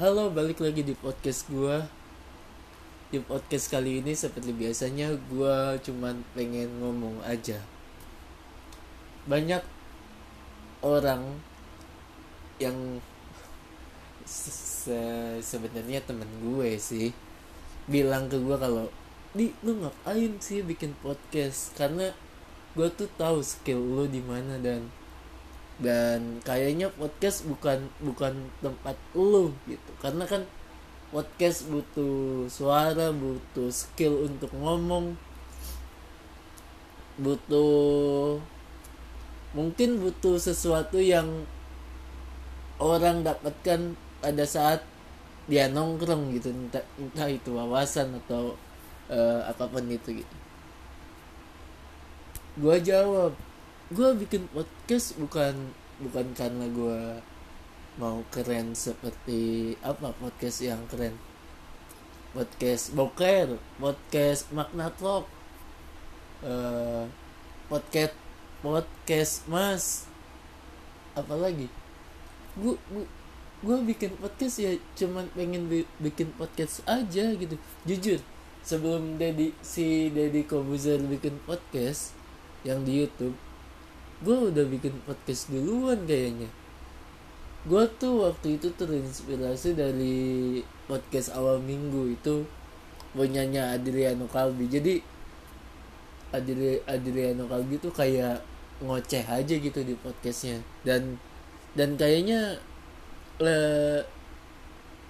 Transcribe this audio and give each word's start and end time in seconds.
Halo, 0.00 0.32
balik 0.32 0.56
lagi 0.64 0.80
di 0.80 0.96
podcast 0.96 1.44
gua. 1.52 1.84
Di 3.12 3.20
podcast 3.20 3.68
kali 3.68 4.00
ini 4.00 4.16
seperti 4.16 4.48
biasanya 4.56 5.12
gua 5.28 5.76
cuman 5.76 6.24
pengen 6.32 6.80
ngomong 6.80 7.20
aja. 7.28 7.60
Banyak 9.28 9.60
orang 10.80 11.36
yang 12.56 13.04
se- 14.24 15.44
sebenarnya 15.44 16.00
temen 16.08 16.30
gue 16.40 16.80
sih 16.80 17.12
bilang 17.84 18.32
ke 18.32 18.40
gua 18.40 18.56
kalau 18.56 18.88
di 19.36 19.52
lu 19.60 19.76
ngapain 19.76 20.40
sih 20.40 20.64
bikin 20.64 20.96
podcast 21.04 21.76
karena 21.76 22.16
gue 22.72 22.88
tuh 22.96 23.12
tahu 23.20 23.44
skill 23.44 23.76
lu 23.80 24.04
di 24.08 24.24
mana 24.24 24.56
dan 24.56 24.88
dan 25.82 26.38
kayaknya 26.46 26.86
podcast 26.94 27.42
bukan 27.42 27.90
bukan 27.98 28.48
tempat 28.62 28.94
lu 29.18 29.50
gitu. 29.66 29.90
Karena 29.98 30.22
kan 30.30 30.46
podcast 31.10 31.66
butuh 31.66 32.46
suara 32.46 33.10
butuh 33.10 33.68
skill 33.74 34.30
untuk 34.30 34.54
ngomong. 34.54 35.18
Butuh 37.18 38.38
mungkin 39.52 40.00
butuh 40.00 40.38
sesuatu 40.38 41.02
yang 41.02 41.44
orang 42.78 43.26
dapatkan 43.26 43.98
pada 44.22 44.44
saat 44.46 44.86
dia 45.50 45.66
nongkrong 45.66 46.30
gitu. 46.38 46.54
Entah, 46.54 46.86
entah 46.94 47.26
itu 47.26 47.58
wawasan 47.58 48.22
atau 48.22 48.54
eh, 49.10 49.40
apa 49.50 49.66
pun 49.66 49.82
itu 49.90 50.22
gitu. 50.22 50.36
Gue 52.54 52.78
jawab 52.78 53.34
gue 53.92 54.10
bikin 54.24 54.48
podcast 54.56 55.20
bukan 55.20 55.52
bukan 56.00 56.26
karena 56.32 56.64
gue 56.72 57.00
mau 58.00 58.24
keren 58.32 58.72
seperti 58.72 59.76
apa 59.84 60.16
podcast 60.16 60.64
yang 60.64 60.80
keren. 60.88 61.12
Podcast 62.32 62.96
boker 62.96 63.60
podcast 63.76 64.48
magna 64.48 64.88
talk 64.96 65.28
eh, 66.40 67.04
podcast 67.68 68.16
podcast 68.64 69.44
mas 69.44 70.08
apalagi 71.12 71.68
gue 72.56 72.76
gue 73.60 73.76
bikin 73.92 74.16
podcast 74.16 74.56
ya 74.56 74.72
cuman 74.96 75.28
pengen 75.36 75.68
bi- 75.68 75.90
bikin 76.00 76.32
podcast 76.40 76.80
aja 76.88 77.36
gitu. 77.36 77.60
Jujur 77.84 78.24
sebelum 78.64 79.20
Dedi 79.20 79.52
si 79.60 80.08
Dedi 80.08 80.48
Kobuzer 80.48 80.96
bikin 81.04 81.36
podcast 81.44 82.16
yang 82.64 82.88
di 82.88 83.04
YouTube 83.04 83.36
gue 84.22 84.54
udah 84.54 84.64
bikin 84.70 84.94
podcast 85.02 85.50
duluan 85.50 85.98
kayaknya. 86.06 86.46
Gue 87.66 87.84
tuh 87.98 88.26
waktu 88.26 88.58
itu 88.58 88.70
terinspirasi 88.74 89.74
dari 89.74 90.18
podcast 90.86 91.34
awal 91.34 91.58
minggu 91.62 92.14
itu 92.14 92.46
punyanya 93.12 93.74
Adriano 93.76 94.24
Kalbi 94.30 94.66
jadi 94.66 94.98
Adri 96.32 96.80
Adriano 96.88 97.44
Kalbi 97.50 97.76
tuh 97.76 97.92
kayak 97.92 98.40
ngoceh 98.82 99.26
aja 99.26 99.54
gitu 99.58 99.80
di 99.82 99.94
podcastnya. 99.98 100.62
Dan 100.86 101.18
dan 101.74 101.98
kayaknya 101.98 102.58
le, 103.42 103.58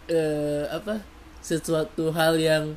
eh, 0.09 0.65
apa 0.73 1.05
sesuatu 1.45 2.11
hal 2.17 2.41
yang 2.41 2.75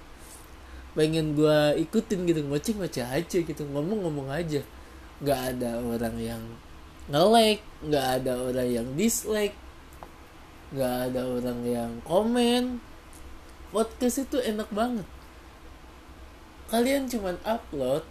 pengen 0.95 1.35
gua 1.35 1.75
ikutin 1.75 2.23
gitu 2.27 2.41
ngoceh 2.47 2.73
ngoceh 2.75 3.03
aja 3.03 3.37
gitu 3.43 3.63
ngomong-ngomong 3.67 4.31
aja 4.31 4.63
nggak 5.25 5.57
ada 5.57 5.81
orang 5.81 6.15
yang 6.21 6.43
nge-like 7.09 7.65
nggak 7.81 8.07
ada 8.21 8.33
orang 8.37 8.69
yang 8.69 8.87
dislike 8.93 9.57
nggak 10.69 10.95
ada 11.11 11.21
orang 11.25 11.59
yang 11.65 11.91
komen. 12.05 12.77
Podcast 13.73 14.23
itu 14.23 14.37
enak 14.39 14.69
banget. 14.69 15.07
Kalian 16.69 17.09
cuman 17.09 17.41
upload 17.41 18.05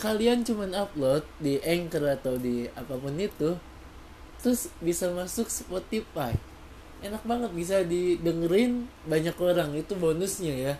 kalian 0.00 0.40
cuman 0.48 0.72
upload 0.72 1.28
di 1.36 1.60
Anchor 1.60 2.08
atau 2.08 2.40
di 2.40 2.64
apa 2.72 2.96
pun 2.96 3.20
itu 3.20 3.60
terus 4.40 4.72
bisa 4.80 5.12
masuk 5.12 5.52
Spotify. 5.52 6.32
Enak 7.04 7.20
banget 7.28 7.52
bisa 7.52 7.76
didengerin 7.84 8.88
banyak 9.04 9.36
orang 9.36 9.76
itu 9.76 9.92
bonusnya 9.92 10.54
ya. 10.56 10.74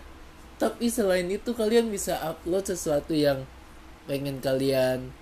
Tapi 0.57 0.89
selain 0.89 1.29
itu 1.29 1.53
kalian 1.53 1.93
bisa 1.93 2.17
upload 2.21 2.65
sesuatu 2.65 3.13
yang 3.13 3.45
pengen 4.09 4.41
kalian 4.41 5.13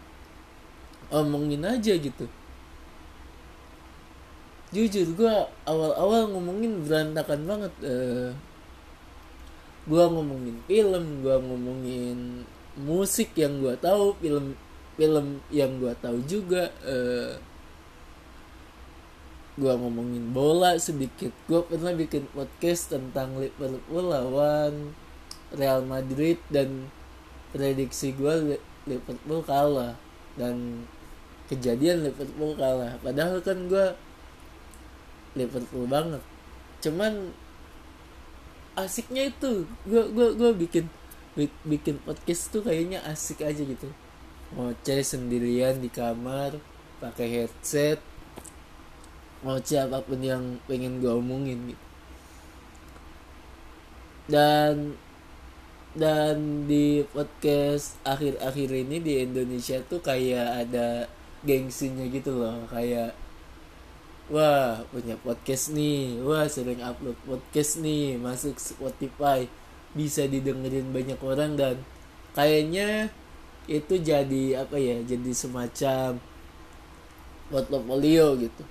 omongin 1.10 1.66
aja 1.66 1.94
gitu. 1.98 2.26
Jujur 4.70 5.08
gue 5.18 5.34
awal-awal 5.66 6.30
ngomongin 6.30 6.86
berantakan 6.86 7.42
banget 7.50 7.74
eh 7.82 8.30
gue 9.90 10.04
ngomongin 10.06 10.62
film 10.70 11.26
gue 11.26 11.36
ngomongin 11.42 12.46
musik 12.78 13.34
yang 13.34 13.58
gue 13.58 13.74
tahu 13.82 14.14
film 14.22 14.54
film 14.94 15.42
yang 15.50 15.82
gue 15.82 15.90
tahu 15.98 16.22
juga 16.30 16.70
eh 16.86 17.34
gue 19.60 19.74
ngomongin 19.76 20.32
bola 20.32 20.80
sedikit. 20.80 21.36
Gue 21.50 21.60
pernah 21.68 21.92
bikin 21.92 22.32
podcast 22.32 22.96
tentang 22.96 23.36
Liverpool 23.36 24.08
lawan 24.08 24.96
Real 25.52 25.84
Madrid 25.84 26.40
dan 26.48 26.88
prediksi 27.52 28.14
gue 28.14 28.62
Liverpool 28.90 29.46
kalah 29.46 29.94
dan 30.34 30.84
kejadian 31.46 32.04
Liverpool 32.10 32.58
kalah. 32.58 32.98
Padahal 33.06 33.40
kan 33.46 33.70
gue 33.70 33.86
Liverpool 35.38 35.86
banget. 35.86 36.24
Cuman 36.82 37.30
asiknya 38.74 39.30
itu 39.30 39.68
gue 39.86 40.04
gue 40.10 40.28
gue 40.34 40.52
bikin 40.66 40.86
bi- 41.38 41.62
bikin 41.68 42.02
podcast 42.02 42.50
tuh 42.50 42.66
kayaknya 42.66 43.06
asik 43.06 43.46
aja 43.46 43.62
gitu. 43.62 43.90
Ngoceh 44.58 45.06
sendirian 45.06 45.78
di 45.78 45.94
kamar 45.94 46.58
pakai 47.00 47.46
headset 47.46 48.02
ngoceh 49.40 49.80
apa 49.80 50.04
pun 50.04 50.20
yang 50.20 50.60
pengen 50.68 51.00
gue 51.00 51.12
omongin 51.12 51.72
gitu. 51.72 51.86
Dan 54.30 55.00
dan 55.98 56.70
di 56.70 57.02
podcast 57.10 57.98
akhir-akhir 58.06 58.70
ini 58.70 59.02
di 59.02 59.26
Indonesia 59.26 59.82
tuh 59.90 59.98
kayak 60.06 60.68
ada 60.68 61.10
gengsinya 61.42 62.06
gitu 62.06 62.38
loh. 62.38 62.70
Kayak 62.70 63.18
wah 64.30 64.86
punya 64.94 65.18
podcast 65.18 65.74
nih. 65.74 66.22
Wah 66.22 66.46
sering 66.46 66.86
upload 66.86 67.18
podcast 67.26 67.82
nih. 67.82 68.22
Masuk 68.22 68.62
Spotify. 68.62 69.50
Bisa 69.98 70.30
didengerin 70.30 70.94
banyak 70.94 71.18
orang. 71.26 71.58
Dan 71.58 71.82
kayaknya 72.38 73.10
itu 73.66 73.98
jadi 73.98 74.66
apa 74.66 74.78
ya 74.78 75.02
jadi 75.02 75.32
semacam 75.34 76.22
portfolio 77.50 78.38
gitu. 78.38 78.64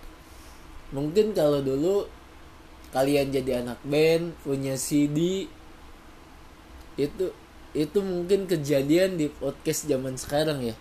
Mungkin 0.94 1.34
kalau 1.34 1.58
dulu 1.66 2.06
kalian 2.94 3.34
jadi 3.34 3.66
anak 3.66 3.82
band 3.84 4.38
punya 4.46 4.78
CD 4.78 5.50
itu 6.98 7.30
itu 7.78 7.98
mungkin 8.02 8.50
kejadian 8.50 9.14
di 9.14 9.30
podcast 9.30 9.86
zaman 9.86 10.18
sekarang 10.18 10.66
ya. 10.66 10.74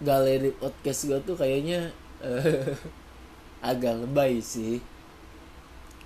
Galeri 0.00 0.54
podcast 0.54 1.10
gue 1.10 1.18
tuh 1.26 1.34
kayaknya 1.34 1.90
eh, 2.22 2.78
agak 3.74 4.06
lebay 4.06 4.38
sih. 4.38 4.78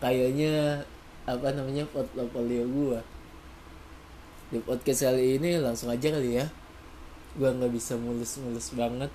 Kayaknya 0.01 0.83
apa 1.29 1.53
namanya 1.53 1.85
portfolio 1.93 2.65
gue 2.65 3.01
di 4.53 4.61
podcast 4.61 5.09
kali 5.09 5.41
ini 5.41 5.61
langsung 5.61 5.93
aja 5.93 6.09
kali 6.09 6.41
ya. 6.41 6.49
Gue 7.37 7.51
nggak 7.53 7.73
bisa 7.77 8.01
mulus-mulus 8.01 8.73
banget 8.73 9.13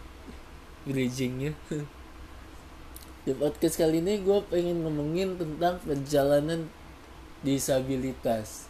bridgingnya. 0.86 1.58
Di 3.28 3.36
podcast 3.36 3.80
kali 3.80 4.00
ini 4.04 4.20
gue 4.20 4.40
pengen 4.48 4.84
ngomongin 4.84 5.36
tentang 5.38 5.80
perjalanan 5.84 6.68
disabilitas 7.44 8.70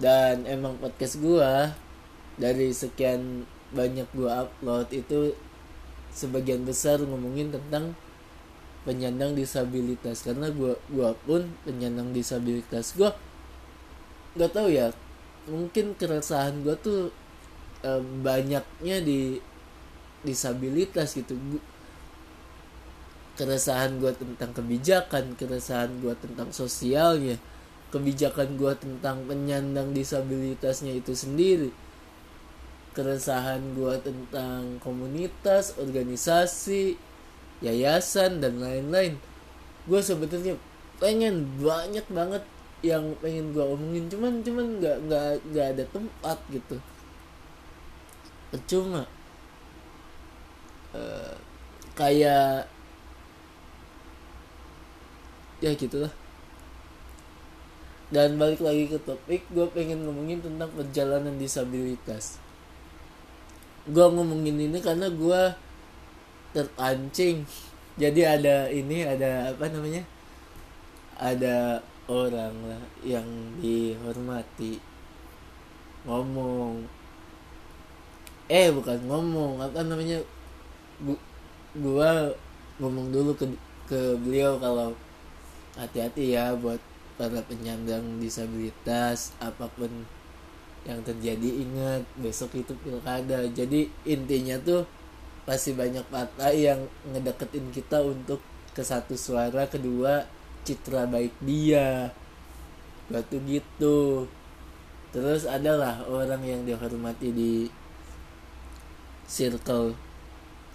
dan 0.00 0.48
emang 0.48 0.80
podcast 0.80 1.20
gue 1.20 1.52
dari 2.40 2.72
sekian 2.72 3.44
banyak 3.76 4.08
gue 4.16 4.32
upload 4.32 4.88
itu 4.96 5.36
sebagian 6.10 6.64
besar 6.64 6.98
ngomongin 7.04 7.52
tentang 7.52 7.92
penyandang 8.88 9.36
disabilitas. 9.36 10.24
Karena 10.24 10.48
gue 10.48 10.72
gua 10.88 11.12
pun 11.28 11.44
penyandang 11.68 12.16
disabilitas 12.16 12.96
gue 12.96 13.12
nggak 14.30 14.52
tahu 14.54 14.70
ya 14.72 14.94
mungkin 15.50 15.92
keresahan 15.98 16.64
gue 16.64 16.74
tuh 16.80 17.12
eh, 17.84 18.02
banyaknya 18.24 18.96
di 19.04 19.36
disabilitas 20.24 21.12
gitu. 21.12 21.36
Keresahan 23.36 24.00
gue 24.00 24.16
tentang 24.16 24.56
kebijakan 24.56 25.36
keresahan 25.36 25.92
gue 26.00 26.16
tentang 26.16 26.48
sosialnya 26.56 27.36
kebijakan 27.90 28.54
gue 28.54 28.72
tentang 28.78 29.26
penyandang 29.26 29.90
disabilitasnya 29.90 30.94
itu 30.94 31.12
sendiri. 31.12 31.70
Keresahan 32.94 33.74
gue 33.74 33.94
tentang 34.02 34.78
komunitas 34.82 35.78
organisasi 35.78 36.94
yayasan 37.62 38.38
dan 38.38 38.62
lain-lain. 38.62 39.18
Gue 39.86 40.00
sebetulnya 40.02 40.54
pengen 41.02 41.46
banyak 41.58 42.06
banget 42.10 42.42
yang 42.82 43.14
pengen 43.18 43.50
gue 43.50 43.62
omongin. 43.62 44.06
Cuman 44.06 44.42
cuman 44.46 44.66
nggak 44.78 44.96
nggak 45.06 45.26
nggak 45.50 45.66
ada 45.76 45.84
tempat 45.90 46.38
gitu. 46.50 46.76
Percuma. 48.50 49.06
Uh, 50.90 51.38
kayak 51.94 52.66
ya 55.62 55.70
gitulah 55.76 56.10
dan 58.10 58.34
balik 58.34 58.58
lagi 58.58 58.90
ke 58.90 58.98
topik 59.06 59.46
gue 59.54 59.66
pengen 59.70 60.02
ngomongin 60.02 60.42
tentang 60.42 60.70
perjalanan 60.74 61.38
disabilitas. 61.38 62.42
Gue 63.86 64.06
ngomongin 64.10 64.58
ini 64.58 64.78
karena 64.82 65.06
gue 65.06 65.42
terpancing. 66.50 67.46
Jadi 67.94 68.20
ada 68.26 68.66
ini 68.70 69.06
ada 69.06 69.54
apa 69.54 69.70
namanya? 69.70 70.02
Ada 71.20 71.78
orang 72.10 72.54
lah 72.66 72.82
yang 73.06 73.26
dihormati. 73.62 74.82
Ngomong. 76.02 76.82
Eh 78.50 78.74
bukan 78.74 78.98
ngomong 79.06 79.62
apa 79.62 79.86
namanya? 79.86 80.18
Gua, 80.98 81.16
gua 81.78 82.10
ngomong 82.82 83.14
dulu 83.14 83.30
ke 83.38 83.46
ke 83.86 84.00
beliau 84.18 84.58
kalau 84.58 84.90
hati-hati 85.78 86.34
ya 86.34 86.56
buat 86.58 86.80
para 87.18 87.40
penyandang 87.46 88.18
disabilitas 88.20 89.34
apa 89.42 89.66
pun 89.72 89.90
yang 90.84 91.00
terjadi 91.04 91.60
ingat 91.60 92.02
besok 92.16 92.56
itu 92.56 92.72
pilkada. 92.80 93.44
Jadi 93.52 93.90
intinya 94.08 94.56
tuh 94.60 94.88
pasti 95.44 95.76
banyak 95.76 96.04
partai 96.08 96.70
yang 96.70 96.80
ngedeketin 97.12 97.68
kita 97.72 98.00
untuk 98.00 98.40
ke 98.72 98.80
satu 98.80 99.18
suara 99.18 99.66
kedua 99.68 100.24
citra 100.64 101.08
baik 101.08 101.34
dia. 101.44 102.12
Batu 103.10 103.42
gitu. 103.44 104.30
Terus 105.10 105.42
adalah 105.44 106.06
orang 106.06 106.40
yang 106.46 106.62
dihormati 106.62 107.34
di 107.34 107.54
circle 109.26 109.98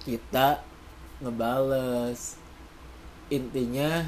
kita 0.03 0.59
ngebales. 1.23 2.35
Intinya 3.31 4.05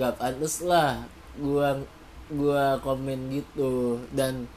gak 0.00 0.16
pantas 0.16 0.64
lah 0.64 1.04
gua 1.36 1.76
gua 2.32 2.80
komen 2.80 3.28
gitu. 3.28 4.00
Dan 4.16 4.48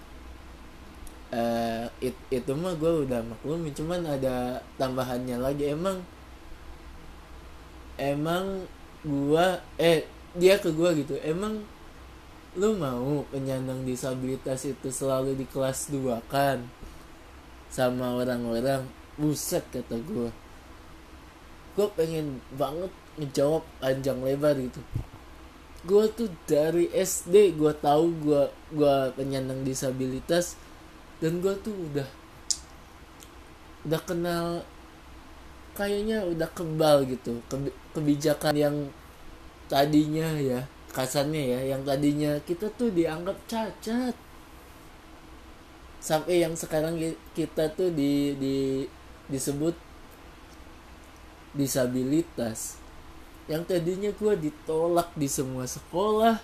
uh, 1.35 1.85
it, 1.99 2.15
itu 2.31 2.51
mah 2.55 2.73
gue 2.79 3.03
udah 3.03 3.19
maklum 3.27 3.67
cuman 3.75 4.07
ada 4.07 4.63
tambahannya 4.79 5.37
lagi. 5.43 5.75
Emang 5.75 5.99
emang 7.99 8.63
gua 9.03 9.59
eh 9.75 10.07
dia 10.39 10.55
ke 10.57 10.71
gua 10.71 10.95
gitu. 10.95 11.19
Emang 11.19 11.59
lu 12.53 12.77
mau 12.77 13.25
penyandang 13.33 13.81
disabilitas 13.83 14.63
itu 14.69 14.87
selalu 14.93 15.35
di 15.35 15.45
kelas 15.49 15.89
2 15.91 16.21
kan? 16.31 16.61
Sama 17.73 18.15
orang-orang 18.15 18.85
buset 19.17 19.65
kata 19.73 19.97
gua. 20.05 20.29
Gue 21.73 21.89
pengen 21.97 22.37
banget 22.53 22.93
ngejawab 23.17 23.65
panjang 23.81 24.21
lebar 24.21 24.53
gitu 24.61 24.77
gue 25.83 26.05
tuh 26.15 26.31
dari 26.47 26.87
SD 26.95 27.59
gue 27.59 27.73
tahu 27.83 28.15
gue 28.23 28.43
gue 28.71 28.95
penyandang 29.19 29.67
disabilitas 29.67 30.55
dan 31.19 31.43
gue 31.43 31.51
tuh 31.59 31.75
udah 31.75 32.07
udah 33.83 34.01
kenal 34.07 34.63
kayaknya 35.75 36.23
udah 36.23 36.47
kebal 36.55 37.03
gitu. 37.03 37.43
Kebijakan 37.91 38.55
yang 38.55 38.75
tadinya 39.67 40.39
ya 40.39 40.63
kasarnya 40.93 41.57
ya 41.57 41.59
yang 41.75 41.81
tadinya 41.83 42.39
kita 42.47 42.71
tuh 42.79 42.87
dianggap 42.93 43.35
cacat. 43.51 44.15
Sampai 45.99 46.43
yang 46.43 46.55
sekarang 46.55 46.95
kita 47.35 47.71
tuh 47.75 47.91
di 47.91 48.35
di 48.39 48.87
disebut 49.27 49.75
disabilitas 51.55 52.82
yang 53.51 53.67
tadinya 53.67 54.07
gue 54.15 54.33
ditolak 54.39 55.11
di 55.19 55.27
semua 55.27 55.67
sekolah 55.67 56.39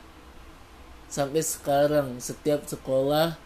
sampai 1.07 1.39
sekarang 1.39 2.19
setiap 2.19 2.67
sekolah 2.67 3.39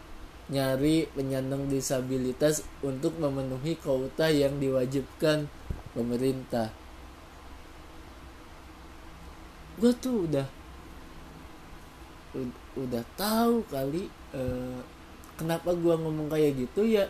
nyari 0.50 1.08
penyandang 1.14 1.70
disabilitas 1.70 2.66
untuk 2.84 3.16
memenuhi 3.16 3.80
kuota 3.80 4.28
yang 4.28 4.60
diwajibkan 4.60 5.48
pemerintah. 5.96 6.68
Gue 9.80 9.92
tuh 9.96 10.28
udah 10.28 10.46
udah 12.74 13.04
tahu 13.14 13.62
kali 13.70 14.10
uh, 14.34 14.82
kenapa 15.38 15.70
gue 15.70 15.94
ngomong 15.94 16.26
kayak 16.26 16.66
gitu 16.66 16.82
ya 16.82 17.06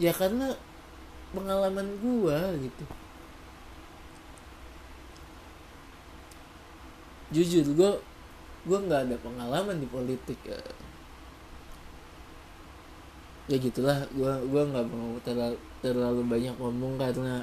ya 0.00 0.08
karena 0.16 0.56
pengalaman 1.36 1.92
gue 2.00 2.38
gitu 2.64 2.84
jujur 7.34 7.66
gue 7.74 7.92
gue 8.64 8.78
nggak 8.78 9.10
ada 9.10 9.16
pengalaman 9.18 9.82
di 9.82 9.88
politik 9.90 10.38
ya. 10.46 10.56
Ya 13.50 13.56
gitulah 13.60 14.06
gue 14.14 14.32
gue 14.48 14.62
nggak 14.62 14.86
mau 14.88 15.18
terlalu, 15.26 15.58
terlalu 15.82 16.22
banyak 16.24 16.54
ngomong 16.56 16.96
karena 16.96 17.42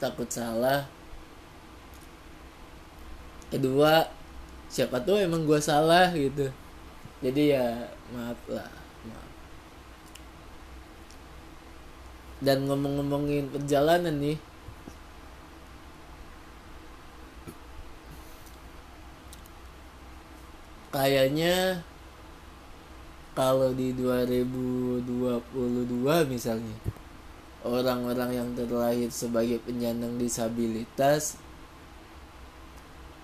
takut 0.00 0.26
salah. 0.26 0.88
Kedua 3.52 4.08
siapa 4.72 4.98
tuh 5.04 5.20
emang 5.20 5.44
gue 5.44 5.60
salah 5.60 6.10
gitu. 6.16 6.48
Jadi 7.20 7.52
ya 7.52 7.92
maaf 8.16 8.40
lah 8.48 8.72
maaf. 9.06 9.30
Dan 12.40 12.64
ngomong-ngomongin 12.64 13.52
perjalanan 13.52 14.16
nih 14.16 14.49
kayaknya 21.00 21.80
kalau 23.32 23.72
di 23.72 23.96
2022 23.96 25.00
misalnya 26.28 26.76
orang-orang 27.64 28.36
yang 28.36 28.48
terlahir 28.52 29.08
sebagai 29.08 29.64
penyandang 29.64 30.20
disabilitas 30.20 31.40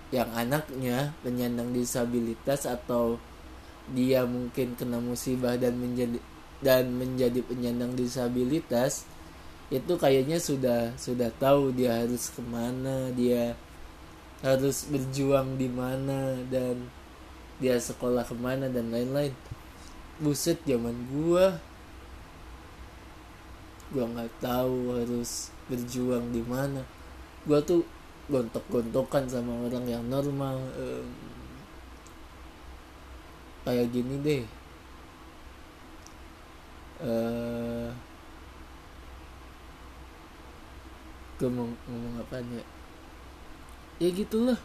yang 0.09 0.25
anaknya 0.33 1.13
penyandang 1.21 1.69
disabilitas 1.69 2.65
atau 2.65 3.21
dia 3.93 4.25
mungkin 4.25 4.73
kena 4.73 4.97
musibah 4.97 5.53
dan 5.61 5.77
menjadi 5.77 6.17
dan 6.65 6.89
menjadi 6.97 7.45
penyandang 7.45 7.93
disabilitas 7.93 9.05
itu 9.69 9.93
kayaknya 10.01 10.41
sudah 10.41 10.97
sudah 10.97 11.29
tahu 11.37 11.77
dia 11.77 12.01
harus 12.01 12.33
ke 12.33 12.41
mana 12.41 13.13
dia 13.13 13.53
harus 14.41 14.89
berjuang 14.89 15.61
di 15.61 15.69
mana 15.69 16.41
dan 16.49 16.96
dia 17.57 17.77
sekolah 17.77 18.21
ke 18.25 18.35
mana 18.37 18.69
dan 18.69 18.93
lain-lain. 18.93 19.33
Buset 20.17 20.57
zaman 20.65 20.93
gua 21.09 21.57
gua 23.93 24.05
nggak 24.05 24.31
tahu 24.41 24.97
harus 24.97 25.53
berjuang 25.71 26.33
di 26.33 26.41
mana. 26.45 26.81
Gua 27.47 27.61
tuh 27.61 27.85
gontok-gontokan 28.27 29.23
sama 29.31 29.55
orang 29.67 29.87
yang 29.87 30.03
normal 30.11 30.59
um, 30.75 31.07
kayak 33.63 33.87
gini 33.91 34.15
deh. 34.19 34.43
Uh, 36.97 37.93
gue 41.37 41.45
mau 41.45 41.69
ngomong 41.85 42.15
apa 42.17 42.41
ya? 42.41 42.65
Ya 44.01 44.09
gitulah 44.09 44.57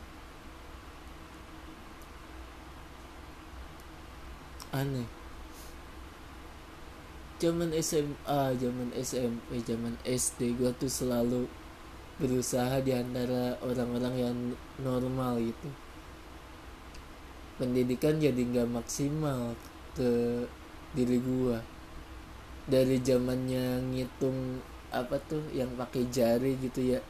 aneh 4.73 5.09
zaman 7.43 7.75
SMA 7.83 8.55
zaman 8.55 8.89
SMP 8.95 9.59
zaman 9.67 9.95
SD 10.07 10.55
gue 10.55 10.71
tuh 10.79 10.87
selalu 10.87 11.51
berusaha 12.23 12.79
di 12.79 12.95
antara 12.95 13.59
orang-orang 13.67 14.15
yang 14.15 14.37
normal 14.79 15.43
gitu. 15.43 15.69
Pendidikan 17.59 18.23
jadi 18.23 18.39
nggak 18.39 18.71
maksimal 18.71 19.59
ke 19.99 20.47
diri 20.95 21.19
gue 21.19 21.59
dari 22.71 23.03
zamannya 23.03 23.91
ngitung 23.91 24.63
apa 24.95 25.19
tuh 25.27 25.43
yang 25.51 25.75
pakai 25.75 26.07
jari 26.15 26.55
gitu 26.63 26.95
ya 26.95 27.01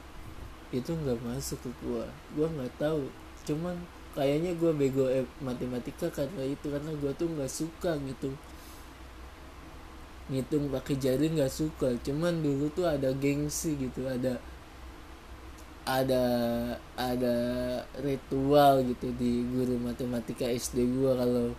itu 0.73 0.89
nggak 0.89 1.21
masuk 1.29 1.61
ke 1.61 1.71
gue 1.85 2.05
gue 2.41 2.47
nggak 2.49 2.73
tahu. 2.81 3.05
Cuman 3.45 3.77
kayaknya 4.13 4.53
gue 4.57 4.73
bego 4.77 5.09
eh, 5.09 5.25
matematika 5.41 6.09
karena 6.13 6.45
itu 6.45 6.67
karena 6.69 6.93
gue 6.97 7.13
tuh 7.17 7.29
nggak 7.33 7.53
suka 7.53 7.97
gitu 8.05 8.31
ngitung 10.33 10.71
pakai 10.73 10.97
jari 10.97 11.29
nggak 11.33 11.53
suka 11.53 11.93
cuman 12.01 12.41
dulu 12.41 12.71
tuh 12.73 12.89
ada 12.89 13.13
gengsi 13.17 13.77
gitu 13.77 14.07
ada 14.07 14.39
ada 15.83 16.25
ada 16.95 17.37
ritual 17.99 18.87
gitu 18.87 19.11
di 19.19 19.43
guru 19.51 19.83
matematika 19.83 20.47
SD 20.47 20.87
gua 20.95 21.19
kalau 21.19 21.51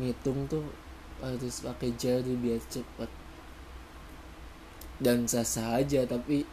ngitung 0.00 0.48
tuh 0.48 0.64
harus 1.20 1.60
pakai 1.60 1.92
jari 2.00 2.32
biar 2.40 2.60
cepet. 2.72 3.10
Dan 5.02 5.28
sah 5.28 5.44
sah 5.44 5.84
aja 5.84 6.08
tapi 6.08 6.48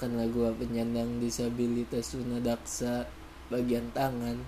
karena 0.00 0.24
gua 0.32 0.56
penyandang 0.56 1.20
disabilitas 1.20 2.16
tunadaksa 2.16 3.04
bagian 3.52 3.84
tangan. 3.92 4.40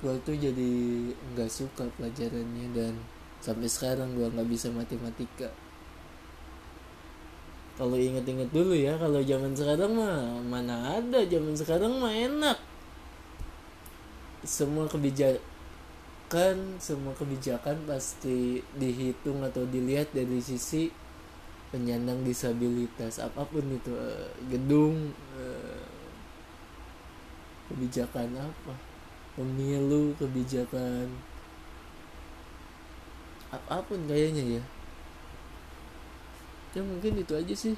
Gua 0.00 0.16
tuh 0.24 0.34
jadi 0.34 0.72
nggak 1.36 1.50
suka 1.52 1.86
pelajarannya 2.00 2.66
dan 2.72 2.96
sampai 3.44 3.68
sekarang 3.68 4.16
gua 4.16 4.32
nggak 4.32 4.48
bisa 4.48 4.72
matematika. 4.72 5.52
Kalau 7.76 7.96
inget-inget 7.96 8.48
dulu 8.52 8.76
ya 8.76 8.96
kalau 8.96 9.20
zaman 9.24 9.52
sekarang 9.56 9.92
mah 9.96 10.40
mana 10.44 10.96
ada 10.96 11.24
zaman 11.28 11.54
sekarang 11.56 11.92
mah 12.00 12.12
enak. 12.12 12.58
Semua 14.42 14.88
kebijakan 14.88 16.80
semua 16.82 17.14
kebijakan 17.14 17.84
pasti 17.86 18.60
dihitung 18.74 19.44
atau 19.44 19.68
dilihat 19.68 20.10
dari 20.10 20.42
sisi 20.42 20.90
penyandang 21.72 22.20
disabilitas 22.20 23.16
apa 23.16 23.48
pun 23.48 23.64
itu 23.64 23.96
eh, 23.96 24.28
gedung 24.52 25.16
eh, 25.40 25.91
kebijakan 27.70 28.34
apa? 28.38 28.74
Pemilu 29.38 30.12
kebijakan 30.16 31.08
apa 33.52 33.84
pun 33.84 34.00
kayaknya 34.08 34.60
ya. 34.60 34.62
Ya 36.72 36.80
mungkin 36.80 37.20
itu 37.20 37.36
aja 37.36 37.52
sih. 37.52 37.76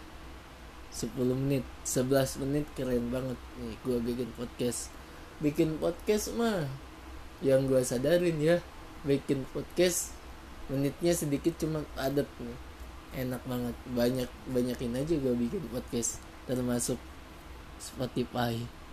10 0.95 1.11
menit 1.35 1.67
11 1.83 2.38
menit 2.47 2.71
keren 2.79 3.11
banget 3.11 3.35
nih 3.59 3.75
gua 3.83 3.99
bikin 3.99 4.31
podcast. 4.38 4.95
Bikin 5.43 5.83
podcast 5.83 6.31
mah 6.38 6.71
yang 7.43 7.67
gue 7.67 7.83
sadarin 7.83 8.38
ya. 8.38 8.62
Bikin 9.03 9.43
podcast 9.50 10.14
menitnya 10.71 11.11
sedikit 11.11 11.59
cuma 11.59 11.83
padat 11.99 12.31
nih. 12.38 12.59
Enak 13.26 13.43
banget. 13.43 13.75
Banyak 13.91 14.31
banyakin 14.55 14.95
aja 14.95 15.14
gue 15.19 15.35
bikin 15.35 15.67
podcast 15.75 16.23
termasuk 16.47 17.00
Spotify 17.83 18.84